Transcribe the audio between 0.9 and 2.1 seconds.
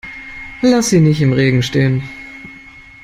nicht im Regen stehen!